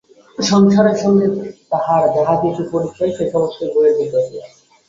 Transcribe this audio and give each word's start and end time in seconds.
সংসারের 0.37 0.97
সঙ্গে 1.03 1.27
তাহার 1.71 2.03
যাহা-কিছু 2.15 2.63
পরিচয় 2.71 3.11
সে-সমস্তই 3.17 3.69
বইয়ের 3.73 3.95
ভিতর 3.99 4.21
দিয়া। 4.29 4.45